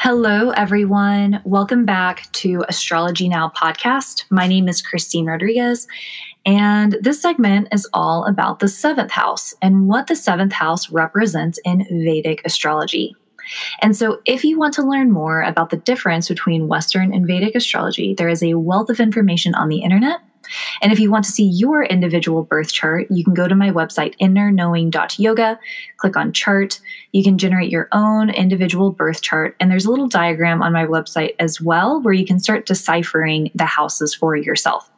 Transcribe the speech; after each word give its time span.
Hello, 0.00 0.50
everyone. 0.50 1.42
Welcome 1.44 1.84
back 1.84 2.30
to 2.34 2.64
Astrology 2.68 3.28
Now 3.28 3.50
podcast. 3.56 4.26
My 4.30 4.46
name 4.46 4.68
is 4.68 4.80
Christine 4.80 5.26
Rodriguez, 5.26 5.88
and 6.46 6.96
this 7.00 7.20
segment 7.20 7.66
is 7.72 7.88
all 7.92 8.24
about 8.24 8.60
the 8.60 8.68
seventh 8.68 9.10
house 9.10 9.54
and 9.60 9.88
what 9.88 10.06
the 10.06 10.14
seventh 10.14 10.52
house 10.52 10.88
represents 10.90 11.58
in 11.64 11.84
Vedic 11.90 12.42
astrology. 12.44 13.16
And 13.82 13.96
so, 13.96 14.20
if 14.24 14.44
you 14.44 14.56
want 14.56 14.72
to 14.74 14.88
learn 14.88 15.10
more 15.10 15.42
about 15.42 15.70
the 15.70 15.76
difference 15.76 16.28
between 16.28 16.68
Western 16.68 17.12
and 17.12 17.26
Vedic 17.26 17.56
astrology, 17.56 18.14
there 18.14 18.28
is 18.28 18.44
a 18.44 18.54
wealth 18.54 18.90
of 18.90 19.00
information 19.00 19.56
on 19.56 19.68
the 19.68 19.82
internet 19.82 20.20
and 20.82 20.92
if 20.92 21.00
you 21.00 21.10
want 21.10 21.24
to 21.24 21.30
see 21.30 21.44
your 21.44 21.84
individual 21.84 22.42
birth 22.42 22.72
chart, 22.72 23.06
you 23.10 23.24
can 23.24 23.34
go 23.34 23.48
to 23.48 23.54
my 23.54 23.70
website, 23.70 24.16
innerknowing.yoga, 24.18 25.58
click 25.96 26.16
on 26.16 26.32
chart. 26.32 26.80
You 27.12 27.22
can 27.22 27.38
generate 27.38 27.70
your 27.70 27.88
own 27.92 28.30
individual 28.30 28.92
birth 28.92 29.22
chart. 29.22 29.56
And 29.60 29.70
there's 29.70 29.84
a 29.84 29.90
little 29.90 30.08
diagram 30.08 30.62
on 30.62 30.72
my 30.72 30.86
website 30.86 31.34
as 31.38 31.60
well 31.60 32.00
where 32.02 32.14
you 32.14 32.26
can 32.26 32.38
start 32.38 32.66
deciphering 32.66 33.50
the 33.54 33.66
houses 33.66 34.14
for 34.14 34.36
yourself. 34.36 34.90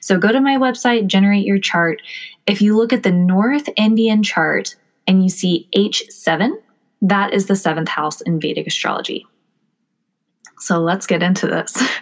So 0.00 0.18
go 0.18 0.32
to 0.32 0.40
my 0.40 0.56
website, 0.56 1.06
generate 1.06 1.46
your 1.46 1.58
chart. 1.58 2.02
If 2.46 2.60
you 2.60 2.76
look 2.76 2.92
at 2.92 3.02
the 3.02 3.12
North 3.12 3.68
Indian 3.76 4.22
chart 4.22 4.76
and 5.06 5.22
you 5.22 5.28
see 5.28 5.68
H7, 5.74 6.52
that 7.02 7.32
is 7.32 7.46
the 7.46 7.56
seventh 7.56 7.88
house 7.88 8.20
in 8.22 8.40
Vedic 8.40 8.66
astrology. 8.66 9.26
So 10.64 10.80
let's 10.80 11.06
get 11.06 11.22
into 11.22 11.46
this. 11.46 11.80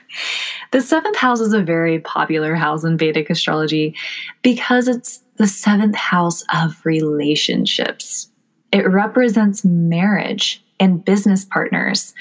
The 0.71 0.81
seventh 0.81 1.17
house 1.17 1.41
is 1.41 1.53
a 1.53 1.61
very 1.61 1.99
popular 1.99 2.55
house 2.55 2.83
in 2.83 2.97
Vedic 2.97 3.29
astrology 3.29 3.95
because 4.41 4.89
it's 4.89 5.21
the 5.37 5.47
seventh 5.47 5.97
house 5.97 6.43
of 6.55 6.81
relationships. 6.85 8.31
It 8.73 8.89
represents 8.89 9.67
marriage 9.67 10.65
and 10.81 11.05
business 11.05 11.45
partners. 11.45 12.15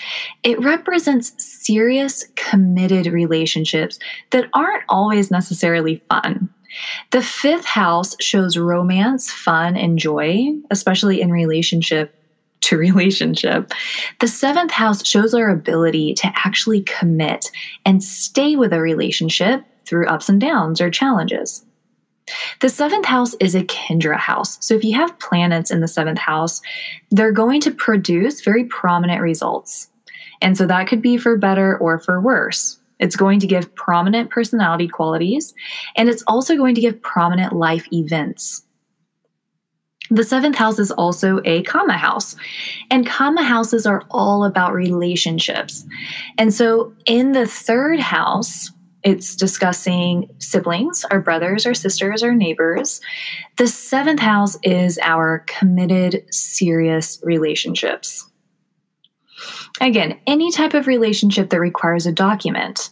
It 0.43 0.59
represents 0.59 1.31
serious, 1.37 2.25
committed 2.35 3.05
relationships 3.07 3.99
that 4.31 4.49
aren't 4.53 4.83
always 4.89 5.31
necessarily 5.31 6.03
fun. 6.09 6.49
The 7.11 7.21
fifth 7.21 7.65
house 7.65 8.17
shows 8.19 8.57
romance, 8.57 9.31
fun, 9.31 9.77
and 9.77 9.97
joy, 9.97 10.49
especially 10.71 11.21
in 11.21 11.31
relationship 11.31 12.20
to 12.71 12.77
relationship. 12.77 13.73
The 14.19 14.27
seventh 14.27 14.71
house 14.71 15.05
shows 15.05 15.33
our 15.33 15.49
ability 15.49 16.13
to 16.15 16.31
actually 16.35 16.81
commit 16.81 17.51
and 17.85 18.03
stay 18.03 18.55
with 18.55 18.73
a 18.73 18.81
relationship 18.81 19.63
through 19.85 20.07
ups 20.07 20.29
and 20.29 20.39
downs 20.39 20.79
or 20.79 20.89
challenges. 20.89 21.65
The 22.61 22.69
seventh 22.69 23.05
house 23.05 23.33
is 23.39 23.55
a 23.55 23.63
Kendra 23.63 24.17
house. 24.17 24.63
So 24.65 24.73
if 24.73 24.83
you 24.83 24.95
have 24.95 25.19
planets 25.19 25.71
in 25.71 25.81
the 25.81 25.87
seventh 25.87 26.19
house, 26.19 26.61
they're 27.09 27.31
going 27.31 27.61
to 27.61 27.71
produce 27.71 28.41
very 28.41 28.63
prominent 28.65 29.21
results. 29.21 29.89
And 30.41 30.57
so 30.57 30.65
that 30.67 30.87
could 30.87 31.01
be 31.01 31.17
for 31.17 31.37
better 31.37 31.77
or 31.77 31.99
for 31.99 32.21
worse. 32.21 32.77
It's 32.99 33.15
going 33.15 33.39
to 33.39 33.47
give 33.47 33.73
prominent 33.75 34.29
personality 34.29 34.87
qualities, 34.87 35.55
and 35.95 36.07
it's 36.07 36.23
also 36.27 36.55
going 36.55 36.75
to 36.75 36.81
give 36.81 37.01
prominent 37.01 37.53
life 37.53 37.91
events. 37.91 38.63
The 40.11 40.25
seventh 40.25 40.57
house 40.57 40.77
is 40.77 40.91
also 40.91 41.39
a 41.45 41.63
kama 41.63 41.97
house, 41.97 42.35
and 42.89 43.07
kama 43.07 43.43
houses 43.43 43.85
are 43.85 44.03
all 44.11 44.43
about 44.43 44.73
relationships. 44.73 45.85
And 46.37 46.53
so 46.53 46.93
in 47.05 47.31
the 47.31 47.47
third 47.47 48.01
house, 48.01 48.71
it's 49.03 49.35
discussing 49.37 50.29
siblings, 50.37 51.05
our 51.05 51.21
brothers, 51.21 51.65
our 51.65 51.73
sisters, 51.73 52.21
our 52.23 52.35
neighbors. 52.35 52.99
The 53.57 53.67
seventh 53.67 54.19
house 54.19 54.57
is 54.63 54.99
our 55.01 55.45
committed, 55.47 56.25
serious 56.29 57.19
relationships. 57.23 58.29
Again, 59.79 60.19
any 60.27 60.51
type 60.51 60.73
of 60.73 60.87
relationship 60.87 61.49
that 61.49 61.59
requires 61.59 62.05
a 62.05 62.11
document. 62.11 62.89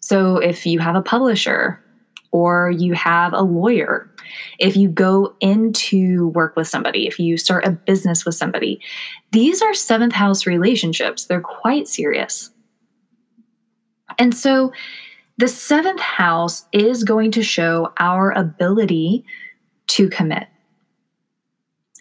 So 0.00 0.36
if 0.36 0.64
you 0.64 0.78
have 0.78 0.94
a 0.94 1.02
publisher 1.02 1.82
or 2.30 2.70
you 2.70 2.94
have 2.94 3.32
a 3.32 3.42
lawyer 3.42 4.10
if 4.58 4.76
you 4.76 4.88
go 4.88 5.34
into 5.40 6.28
work 6.28 6.56
with 6.56 6.68
somebody, 6.68 7.06
if 7.06 7.18
you 7.18 7.36
start 7.36 7.64
a 7.64 7.70
business 7.70 8.24
with 8.24 8.34
somebody, 8.34 8.80
these 9.32 9.62
are 9.62 9.74
seventh 9.74 10.12
house 10.12 10.46
relationships. 10.46 11.26
They're 11.26 11.40
quite 11.40 11.88
serious. 11.88 12.50
And 14.18 14.34
so 14.34 14.72
the 15.38 15.48
seventh 15.48 16.00
house 16.00 16.64
is 16.72 17.04
going 17.04 17.32
to 17.32 17.42
show 17.42 17.92
our 17.98 18.32
ability 18.32 19.24
to 19.88 20.08
commit. 20.08 20.48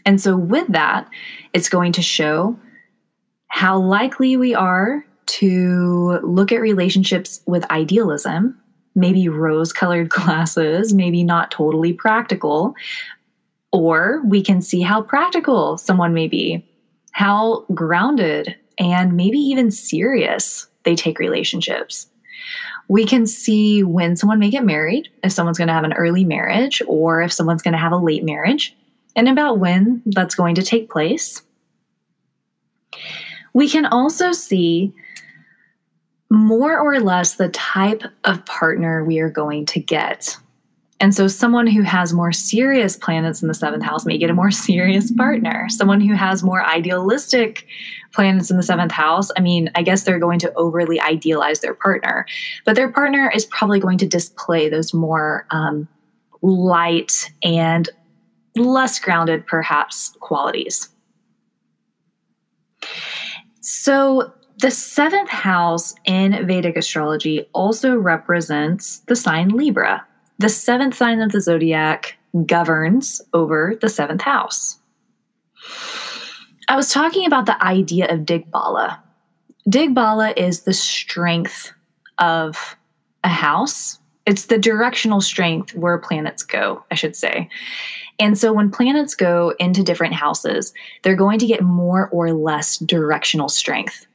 And 0.05 0.21
so, 0.21 0.37
with 0.37 0.67
that, 0.69 1.09
it's 1.53 1.67
going 1.67 1.91
to 1.93 2.01
show 2.01 2.59
how 3.47 3.79
likely 3.79 4.37
we 4.37 4.53
are 4.53 5.05
to 5.25 6.19
look 6.23 6.51
at 6.51 6.61
relationships 6.61 7.41
with 7.47 7.69
idealism 7.71 8.61
maybe 8.95 9.27
rose 9.29 9.71
colored 9.73 10.09
glasses, 10.17 10.93
maybe 10.93 11.23
not 11.23 11.51
totally 11.51 11.93
practical. 11.93 12.73
Or 13.71 14.21
we 14.25 14.41
can 14.41 14.61
see 14.61 14.81
how 14.81 15.01
practical 15.01 15.77
someone 15.77 16.13
may 16.13 16.27
be, 16.27 16.65
how 17.11 17.65
grounded 17.73 18.55
and 18.77 19.15
maybe 19.15 19.37
even 19.37 19.71
serious 19.71 20.67
they 20.83 20.95
take 20.95 21.19
relationships. 21.19 22.07
We 22.87 23.05
can 23.05 23.25
see 23.25 23.83
when 23.83 24.15
someone 24.15 24.39
may 24.39 24.49
get 24.49 24.63
married, 24.63 25.09
if 25.23 25.31
someone's 25.31 25.57
going 25.57 25.67
to 25.67 25.73
have 25.73 25.83
an 25.83 25.93
early 25.93 26.23
marriage 26.23 26.81
or 26.87 27.21
if 27.21 27.33
someone's 27.33 27.61
going 27.61 27.73
to 27.73 27.79
have 27.79 27.91
a 27.91 27.97
late 27.97 28.23
marriage, 28.23 28.75
and 29.15 29.27
about 29.27 29.59
when 29.59 30.01
that's 30.05 30.35
going 30.35 30.55
to 30.55 30.63
take 30.63 30.89
place. 30.89 31.41
We 33.53 33.69
can 33.69 33.85
also 33.85 34.33
see 34.33 34.93
more 36.29 36.77
or 36.77 36.99
less 36.99 37.35
the 37.35 37.49
type 37.49 38.03
of 38.23 38.45
partner 38.45 39.03
we 39.03 39.19
are 39.19 39.29
going 39.29 39.65
to 39.67 39.79
get. 39.79 40.37
And 41.01 41.13
so, 41.13 41.27
someone 41.27 41.67
who 41.67 41.81
has 41.81 42.13
more 42.13 42.31
serious 42.31 42.95
planets 42.95 43.41
in 43.41 43.49
the 43.49 43.53
seventh 43.53 43.83
house 43.83 44.05
may 44.05 44.17
get 44.17 44.29
a 44.29 44.33
more 44.33 44.51
serious 44.69 45.11
partner. 45.11 45.67
Someone 45.69 45.99
who 45.99 46.13
has 46.13 46.41
more 46.41 46.65
idealistic 46.65 47.67
planets 48.13 48.49
in 48.49 48.57
the 48.57 48.63
seventh 48.63 48.93
house, 48.93 49.29
I 49.37 49.41
mean, 49.41 49.69
I 49.75 49.83
guess 49.83 50.03
they're 50.03 50.19
going 50.19 50.39
to 50.39 50.53
overly 50.53 50.99
idealize 51.01 51.59
their 51.59 51.73
partner, 51.73 52.25
but 52.65 52.75
their 52.75 52.89
partner 52.89 53.29
is 53.35 53.45
probably 53.45 53.79
going 53.79 53.97
to 53.99 54.07
display 54.07 54.69
those 54.69 54.93
more 54.93 55.45
um, 55.51 55.87
light 56.41 57.29
and 57.43 57.89
less 58.55 58.97
grounded, 58.99 59.45
perhaps, 59.45 60.15
qualities. 60.21 60.87
So, 63.59 64.33
the 64.57 64.71
seventh 64.71 65.29
house 65.29 65.93
in 66.05 66.47
Vedic 66.47 66.77
astrology 66.77 67.47
also 67.53 67.95
represents 67.95 68.99
the 69.07 69.15
sign 69.15 69.49
Libra. 69.49 70.05
The 70.39 70.49
seventh 70.49 70.95
sign 70.95 71.21
of 71.21 71.31
the 71.31 71.41
zodiac 71.41 72.17
governs 72.45 73.21
over 73.33 73.77
the 73.81 73.89
seventh 73.89 74.21
house. 74.21 74.79
I 76.67 76.75
was 76.75 76.91
talking 76.91 77.25
about 77.25 77.45
the 77.45 77.61
idea 77.63 78.11
of 78.11 78.21
Digbala. 78.21 78.99
Digbala 79.69 80.33
is 80.37 80.61
the 80.61 80.73
strength 80.73 81.71
of 82.17 82.75
a 83.23 83.29
house. 83.29 83.99
It's 84.25 84.45
the 84.45 84.57
directional 84.57 85.21
strength 85.21 85.75
where 85.75 85.97
planets 85.97 86.43
go, 86.43 86.83
I 86.91 86.95
should 86.95 87.15
say. 87.15 87.49
And 88.19 88.37
so 88.37 88.53
when 88.53 88.71
planets 88.71 89.15
go 89.15 89.53
into 89.59 89.83
different 89.83 90.13
houses, 90.13 90.73
they're 91.03 91.15
going 91.15 91.39
to 91.39 91.47
get 91.47 91.61
more 91.61 92.09
or 92.09 92.33
less 92.33 92.77
directional 92.77 93.49
strength. 93.49 94.07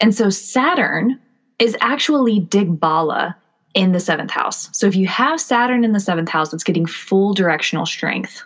And 0.00 0.14
so 0.14 0.30
Saturn 0.30 1.20
is 1.58 1.76
actually 1.80 2.40
Digbala 2.40 3.34
in 3.74 3.92
the 3.92 4.00
seventh 4.00 4.30
house. 4.30 4.68
So 4.76 4.86
if 4.86 4.96
you 4.96 5.06
have 5.06 5.40
Saturn 5.40 5.84
in 5.84 5.92
the 5.92 6.00
seventh 6.00 6.28
house, 6.28 6.52
it's 6.52 6.64
getting 6.64 6.86
full 6.86 7.34
directional 7.34 7.86
strength. 7.86 8.42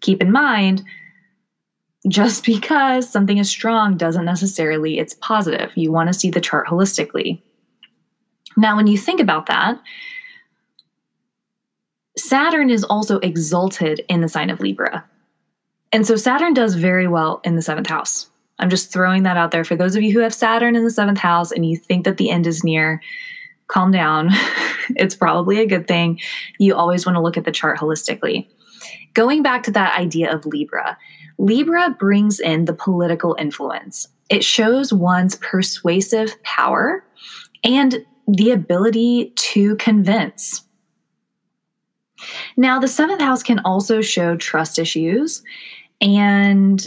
Keep 0.00 0.20
in 0.20 0.30
mind, 0.30 0.84
just 2.08 2.44
because 2.46 3.08
something 3.08 3.38
is 3.38 3.48
strong 3.48 3.96
doesn't 3.96 4.24
necessarily 4.24 4.98
it's 4.98 5.14
positive. 5.14 5.72
You 5.74 5.92
want 5.92 6.08
to 6.08 6.14
see 6.14 6.30
the 6.30 6.40
chart 6.40 6.66
holistically. 6.66 7.40
Now, 8.56 8.76
when 8.76 8.86
you 8.86 8.96
think 8.96 9.20
about 9.20 9.46
that, 9.46 9.80
Saturn 12.16 12.70
is 12.70 12.84
also 12.84 13.18
exalted 13.18 14.02
in 14.08 14.22
the 14.22 14.28
sign 14.28 14.48
of 14.48 14.60
Libra. 14.60 15.04
And 15.92 16.06
so 16.06 16.16
Saturn 16.16 16.54
does 16.54 16.74
very 16.74 17.06
well 17.06 17.40
in 17.44 17.56
the 17.56 17.62
seventh 17.62 17.88
house. 17.88 18.28
I'm 18.58 18.70
just 18.70 18.92
throwing 18.92 19.22
that 19.24 19.36
out 19.36 19.50
there 19.50 19.64
for 19.64 19.76
those 19.76 19.96
of 19.96 20.02
you 20.02 20.12
who 20.12 20.20
have 20.20 20.34
Saturn 20.34 20.76
in 20.76 20.84
the 20.84 20.90
seventh 20.90 21.18
house 21.18 21.52
and 21.52 21.66
you 21.66 21.76
think 21.76 22.04
that 22.04 22.16
the 22.16 22.30
end 22.30 22.46
is 22.46 22.64
near. 22.64 23.02
Calm 23.68 23.90
down. 23.90 24.30
it's 24.96 25.14
probably 25.16 25.60
a 25.60 25.66
good 25.66 25.86
thing. 25.86 26.20
You 26.58 26.74
always 26.74 27.04
want 27.04 27.16
to 27.16 27.22
look 27.22 27.36
at 27.36 27.44
the 27.44 27.52
chart 27.52 27.78
holistically. 27.78 28.48
Going 29.14 29.42
back 29.42 29.62
to 29.64 29.70
that 29.72 29.98
idea 29.98 30.32
of 30.32 30.46
Libra, 30.46 30.96
Libra 31.38 31.90
brings 31.98 32.40
in 32.40 32.64
the 32.64 32.72
political 32.72 33.36
influence. 33.38 34.08
It 34.30 34.44
shows 34.44 34.92
one's 34.92 35.36
persuasive 35.36 36.42
power 36.42 37.04
and 37.62 38.04
the 38.28 38.50
ability 38.50 39.32
to 39.36 39.76
convince. 39.76 40.62
Now, 42.56 42.78
the 42.78 42.88
seventh 42.88 43.20
house 43.20 43.42
can 43.42 43.60
also 43.60 44.00
show 44.00 44.36
trust 44.36 44.78
issues 44.78 45.42
and 46.00 46.86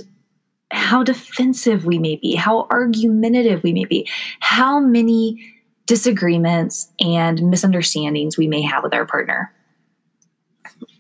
how 0.72 1.04
defensive 1.04 1.86
we 1.86 1.98
may 1.98 2.16
be, 2.16 2.36
how 2.36 2.68
argumentative 2.70 3.64
we 3.64 3.74
may 3.74 3.86
be, 3.86 4.08
how 4.40 4.80
many 4.80 5.54
disagreements 5.90 6.92
and 7.00 7.42
misunderstandings 7.50 8.38
we 8.38 8.48
may 8.48 8.62
have 8.62 8.84
with 8.84 8.94
our 8.94 9.08
partner. 9.08 9.52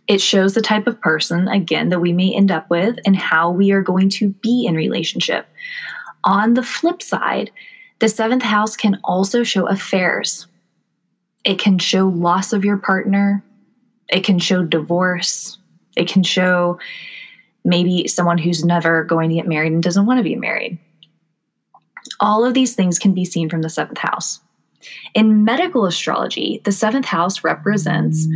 It 0.07 0.19
shows 0.19 0.56
the 0.56 0.63
type 0.63 0.88
of 0.88 1.00
person, 1.00 1.48
again, 1.48 1.89
that 1.89 2.00
we 2.00 2.12
may 2.12 2.33
end 2.33 2.50
up 2.50 2.68
with 2.71 2.98
and 3.06 3.16
how 3.16 3.51
we 3.51 3.71
are 3.71 3.83
going 3.83 4.10
to 4.10 4.30
be 4.30 4.66
in 4.66 4.74
relationship. 4.74 5.48
On 6.24 6.56
the 6.56 6.63
flip 6.63 7.04
side, 7.04 7.51
the 8.00 8.10
seventh 8.10 8.42
house 8.42 8.75
can 8.75 9.00
also 9.04 9.44
show 9.44 9.68
affairs. 9.68 10.48
It 11.44 11.60
can 11.60 11.77
show 11.77 12.07
loss 12.07 12.51
of 12.51 12.66
your 12.66 12.77
partner. 12.77 13.44
It 14.10 14.24
can 14.24 14.39
show 14.39 14.63
divorce. 14.63 15.60
It 15.95 16.07
can 16.07 16.24
show 16.24 16.80
maybe 17.69 18.07
someone 18.07 18.38
who's 18.38 18.66
never 18.66 19.04
going 19.04 19.30
to 19.30 19.36
get 19.36 19.48
married 19.48 19.71
and 19.71 19.83
doesn't 19.83 20.06
want 20.06 20.18
to 20.18 20.24
be 20.24 20.36
married. 20.36 20.77
All 22.19 22.44
of 22.44 22.54
these 22.54 22.75
things 22.75 23.00
can 23.00 23.13
be 23.13 23.24
seen 23.24 23.50
from 23.50 23.62
the 23.62 23.69
seventh 23.69 24.00
house. 24.00 24.42
In 25.13 25.44
medical 25.44 25.86
astrology, 25.86 26.62
the 26.63 26.71
seventh 26.71 27.06
house 27.06 27.44
represents 27.44 28.27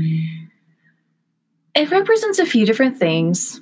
it 1.75 1.89
represents 1.89 2.37
a 2.37 2.45
few 2.45 2.65
different 2.65 2.97
things 2.97 3.59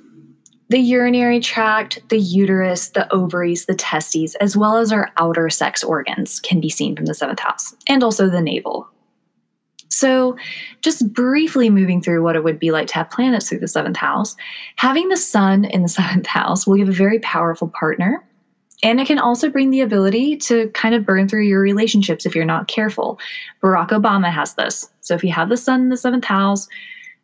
the 0.68 0.78
urinary 0.78 1.38
tract, 1.38 2.00
the 2.08 2.18
uterus, 2.18 2.88
the 2.90 3.12
ovaries, 3.12 3.66
the 3.66 3.74
testes, 3.74 4.34
as 4.36 4.56
well 4.56 4.78
as 4.78 4.90
our 4.90 5.10
outer 5.18 5.50
sex 5.50 5.84
organs 5.84 6.40
can 6.40 6.60
be 6.60 6.70
seen 6.70 6.96
from 6.96 7.04
the 7.04 7.12
seventh 7.12 7.40
house, 7.40 7.74
and 7.88 8.02
also 8.02 8.30
the 8.30 8.40
navel. 8.40 8.88
So, 9.92 10.36
just 10.80 11.12
briefly 11.12 11.68
moving 11.68 12.00
through 12.00 12.22
what 12.22 12.34
it 12.34 12.42
would 12.42 12.58
be 12.58 12.70
like 12.70 12.86
to 12.88 12.94
have 12.94 13.10
planets 13.10 13.48
through 13.48 13.58
the 13.58 13.68
seventh 13.68 13.98
house, 13.98 14.34
having 14.76 15.08
the 15.08 15.18
sun 15.18 15.66
in 15.66 15.82
the 15.82 15.88
seventh 16.00 16.26
house 16.26 16.66
will 16.66 16.76
give 16.76 16.88
a 16.88 16.92
very 16.92 17.18
powerful 17.20 17.68
partner. 17.68 18.24
And 18.82 19.00
it 19.00 19.06
can 19.06 19.18
also 19.18 19.48
bring 19.48 19.70
the 19.70 19.82
ability 19.82 20.38
to 20.38 20.68
kind 20.70 20.94
of 20.94 21.06
burn 21.06 21.28
through 21.28 21.42
your 21.42 21.60
relationships 21.60 22.26
if 22.26 22.34
you're 22.34 22.44
not 22.44 22.66
careful. 22.66 23.20
Barack 23.62 23.90
Obama 23.90 24.32
has 24.32 24.54
this. 24.54 24.90
So, 25.02 25.14
if 25.14 25.22
you 25.22 25.30
have 25.32 25.50
the 25.50 25.58
sun 25.58 25.82
in 25.82 25.88
the 25.90 25.98
seventh 25.98 26.24
house, 26.24 26.68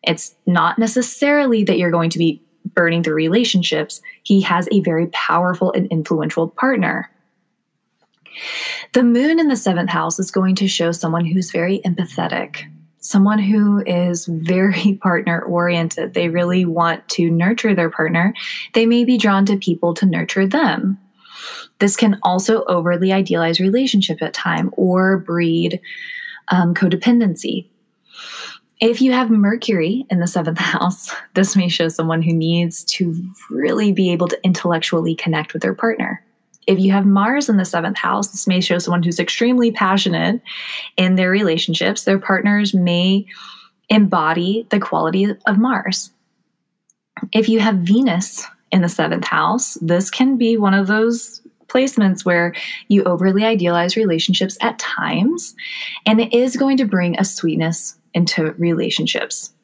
it's 0.02 0.34
not 0.46 0.78
necessarily 0.78 1.64
that 1.64 1.78
you're 1.78 1.90
going 1.90 2.10
to 2.10 2.18
be 2.18 2.42
burning 2.74 3.02
through 3.02 3.14
relationships. 3.14 4.02
He 4.24 4.42
has 4.42 4.68
a 4.70 4.80
very 4.80 5.06
powerful 5.08 5.72
and 5.72 5.86
influential 5.86 6.48
partner. 6.48 7.10
The 8.92 9.02
moon 9.02 9.38
in 9.38 9.48
the 9.48 9.56
seventh 9.56 9.90
house 9.90 10.18
is 10.18 10.30
going 10.30 10.54
to 10.56 10.68
show 10.68 10.92
someone 10.92 11.26
who's 11.26 11.50
very 11.50 11.80
empathetic, 11.84 12.62
someone 13.00 13.38
who 13.38 13.82
is 13.86 14.26
very 14.26 14.94
partner 15.02 15.42
oriented. 15.42 16.14
They 16.14 16.28
really 16.28 16.64
want 16.64 17.08
to 17.10 17.30
nurture 17.30 17.74
their 17.74 17.90
partner. 17.90 18.34
They 18.74 18.86
may 18.86 19.04
be 19.04 19.18
drawn 19.18 19.46
to 19.46 19.56
people 19.56 19.94
to 19.94 20.06
nurture 20.06 20.46
them. 20.46 20.98
This 21.78 21.96
can 21.96 22.18
also 22.22 22.64
overly 22.64 23.12
idealize 23.12 23.60
relationship 23.60 24.20
at 24.20 24.34
time 24.34 24.70
or 24.76 25.18
breed 25.18 25.80
um, 26.48 26.74
codependency. 26.74 27.68
If 28.80 29.00
you 29.00 29.12
have 29.12 29.30
Mercury 29.30 30.06
in 30.08 30.20
the 30.20 30.26
seventh 30.26 30.58
house, 30.58 31.14
this 31.34 31.56
may 31.56 31.68
show 31.68 31.88
someone 31.88 32.22
who 32.22 32.32
needs 32.32 32.84
to 32.84 33.14
really 33.50 33.92
be 33.92 34.12
able 34.12 34.28
to 34.28 34.44
intellectually 34.44 35.14
connect 35.14 35.52
with 35.52 35.62
their 35.62 35.74
partner. 35.74 36.24
If 36.68 36.78
you 36.78 36.92
have 36.92 37.06
Mars 37.06 37.48
in 37.48 37.56
the 37.56 37.64
seventh 37.64 37.96
house, 37.96 38.28
this 38.28 38.46
may 38.46 38.60
show 38.60 38.78
someone 38.78 39.02
who's 39.02 39.18
extremely 39.18 39.72
passionate 39.72 40.42
in 40.98 41.14
their 41.16 41.30
relationships. 41.30 42.04
Their 42.04 42.18
partners 42.18 42.74
may 42.74 43.24
embody 43.88 44.66
the 44.68 44.78
quality 44.78 45.34
of 45.46 45.58
Mars. 45.58 46.10
If 47.32 47.48
you 47.48 47.58
have 47.60 47.76
Venus 47.76 48.44
in 48.70 48.82
the 48.82 48.88
seventh 48.88 49.24
house, 49.24 49.78
this 49.80 50.10
can 50.10 50.36
be 50.36 50.58
one 50.58 50.74
of 50.74 50.86
those 50.86 51.40
placements 51.68 52.26
where 52.26 52.54
you 52.88 53.02
overly 53.04 53.44
idealize 53.44 53.96
relationships 53.96 54.58
at 54.60 54.78
times, 54.78 55.54
and 56.04 56.20
it 56.20 56.34
is 56.34 56.54
going 56.56 56.76
to 56.76 56.84
bring 56.84 57.18
a 57.18 57.24
sweetness 57.24 57.96
into 58.12 58.52
relationships. 58.58 59.54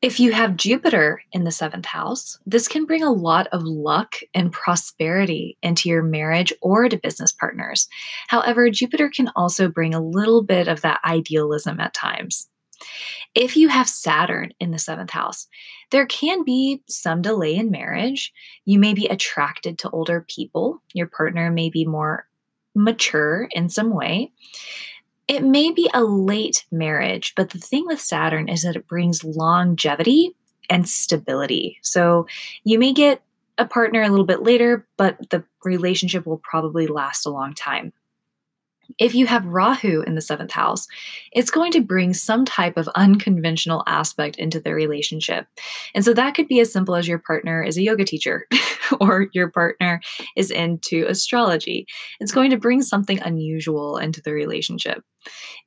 If 0.00 0.20
you 0.20 0.30
have 0.30 0.56
Jupiter 0.56 1.22
in 1.32 1.42
the 1.42 1.50
seventh 1.50 1.86
house, 1.86 2.38
this 2.46 2.68
can 2.68 2.84
bring 2.84 3.02
a 3.02 3.10
lot 3.10 3.48
of 3.48 3.64
luck 3.64 4.14
and 4.32 4.52
prosperity 4.52 5.58
into 5.60 5.88
your 5.88 6.04
marriage 6.04 6.52
or 6.62 6.88
to 6.88 6.96
business 6.96 7.32
partners. 7.32 7.88
However, 8.28 8.70
Jupiter 8.70 9.10
can 9.12 9.28
also 9.34 9.68
bring 9.68 9.94
a 9.94 10.00
little 10.00 10.44
bit 10.44 10.68
of 10.68 10.82
that 10.82 11.00
idealism 11.04 11.80
at 11.80 11.94
times. 11.94 12.48
If 13.34 13.56
you 13.56 13.68
have 13.68 13.88
Saturn 13.88 14.52
in 14.60 14.70
the 14.70 14.78
seventh 14.78 15.10
house, 15.10 15.48
there 15.90 16.06
can 16.06 16.44
be 16.44 16.80
some 16.88 17.20
delay 17.20 17.56
in 17.56 17.72
marriage. 17.72 18.32
You 18.66 18.78
may 18.78 18.94
be 18.94 19.06
attracted 19.06 19.78
to 19.78 19.90
older 19.90 20.24
people. 20.28 20.80
Your 20.92 21.08
partner 21.08 21.50
may 21.50 21.70
be 21.70 21.84
more 21.84 22.28
mature 22.76 23.48
in 23.50 23.68
some 23.68 23.92
way. 23.92 24.30
It 25.28 25.44
may 25.44 25.70
be 25.70 25.90
a 25.92 26.02
late 26.02 26.64
marriage, 26.72 27.34
but 27.36 27.50
the 27.50 27.58
thing 27.58 27.86
with 27.86 28.00
Saturn 28.00 28.48
is 28.48 28.62
that 28.62 28.76
it 28.76 28.88
brings 28.88 29.22
longevity 29.22 30.34
and 30.70 30.88
stability. 30.88 31.78
So 31.82 32.26
you 32.64 32.78
may 32.78 32.92
get 32.92 33.22
a 33.58 33.66
partner 33.66 34.02
a 34.02 34.08
little 34.08 34.24
bit 34.24 34.42
later, 34.42 34.86
but 34.96 35.30
the 35.30 35.44
relationship 35.64 36.26
will 36.26 36.40
probably 36.42 36.86
last 36.86 37.26
a 37.26 37.30
long 37.30 37.54
time. 37.54 37.92
If 38.98 39.14
you 39.14 39.26
have 39.26 39.44
Rahu 39.44 40.02
in 40.02 40.14
the 40.14 40.22
seventh 40.22 40.50
house, 40.50 40.86
it's 41.32 41.50
going 41.50 41.72
to 41.72 41.82
bring 41.82 42.14
some 42.14 42.44
type 42.44 42.76
of 42.76 42.88
unconventional 42.94 43.82
aspect 43.86 44.36
into 44.36 44.60
the 44.60 44.74
relationship. 44.74 45.46
And 45.94 46.04
so 46.04 46.14
that 46.14 46.34
could 46.34 46.48
be 46.48 46.60
as 46.60 46.72
simple 46.72 46.96
as 46.96 47.06
your 47.06 47.18
partner 47.18 47.62
is 47.62 47.76
a 47.76 47.82
yoga 47.82 48.04
teacher 48.04 48.46
or 49.00 49.26
your 49.32 49.50
partner 49.50 50.00
is 50.36 50.50
into 50.50 51.04
astrology. 51.06 51.86
It's 52.18 52.32
going 52.32 52.50
to 52.50 52.56
bring 52.56 52.82
something 52.82 53.20
unusual 53.20 53.98
into 53.98 54.22
the 54.22 54.32
relationship. 54.32 55.04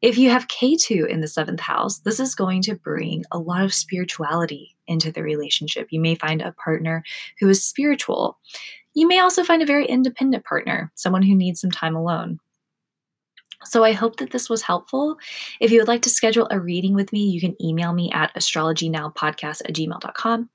If 0.02 0.18
you 0.18 0.30
have 0.32 0.48
Ketu 0.48 1.08
in 1.08 1.22
the 1.22 1.28
seventh 1.28 1.60
house, 1.60 2.00
this 2.00 2.20
is 2.20 2.34
going 2.34 2.64
to 2.64 2.76
bring 2.76 3.24
a 3.32 3.38
lot 3.38 3.64
of 3.64 3.74
spirituality 3.74 4.76
into 4.88 5.12
the 5.12 5.22
relationship. 5.22 5.88
You 5.92 6.02
may 6.02 6.16
find 6.16 6.42
a 6.42 6.54
partner 6.54 7.04
who 7.40 7.50
is 7.50 7.64
spiritual. 7.64 8.40
You 8.94 9.08
may 9.08 9.20
also 9.20 9.44
find 9.44 9.62
a 9.62 9.68
very 9.68 9.86
independent 9.86 10.44
partner, 10.44 10.92
someone 10.96 11.22
who 11.22 11.36
needs 11.36 11.62
some 11.62 11.72
time 11.72 11.96
alone. 11.96 12.40
So 13.64 13.84
I 13.84 13.92
hope 13.92 14.18
that 14.18 14.32
this 14.32 14.50
was 14.50 14.62
helpful. 14.62 15.18
If 15.60 15.72
you 15.72 15.80
would 15.80 15.88
like 15.88 16.02
to 16.04 16.10
schedule 16.10 16.48
a 16.50 16.60
reading 16.60 16.94
with 16.94 17.14
me, 17.14 17.26
you 17.26 17.40
can 17.40 17.56
email 17.64 17.94
me 17.94 18.12
at 18.12 18.34
astrologynowpodcast 18.36 19.62
at 19.62 19.74
gmail.com. 19.74 20.50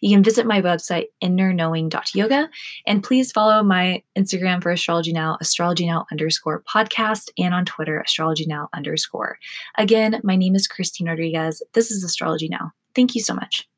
You 0.00 0.14
can 0.14 0.22
visit 0.22 0.46
my 0.46 0.62
website, 0.62 1.06
innerknowing.yoga, 1.22 2.50
and 2.86 3.02
please 3.02 3.32
follow 3.32 3.62
my 3.62 4.02
Instagram 4.16 4.62
for 4.62 4.70
Astrology 4.70 5.12
Now, 5.12 5.38
Astrology 5.40 5.86
Now 5.86 6.06
underscore 6.10 6.62
podcast, 6.62 7.30
and 7.38 7.54
on 7.54 7.64
Twitter, 7.64 8.00
Astrology 8.00 8.46
Now 8.46 8.68
underscore. 8.72 9.38
Again, 9.76 10.20
my 10.22 10.36
name 10.36 10.54
is 10.54 10.68
Christine 10.68 11.08
Rodriguez. 11.08 11.62
This 11.72 11.90
is 11.90 12.04
Astrology 12.04 12.48
Now. 12.48 12.72
Thank 12.94 13.14
you 13.14 13.22
so 13.22 13.34
much. 13.34 13.68